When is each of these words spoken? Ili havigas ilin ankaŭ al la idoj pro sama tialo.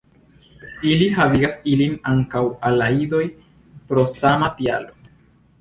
Ili 0.91 1.09
havigas 1.17 1.53
ilin 1.73 1.93
ankaŭ 2.13 2.43
al 2.71 2.81
la 2.83 2.87
idoj 3.05 3.23
pro 3.93 4.07
sama 4.15 4.51
tialo. 4.61 4.99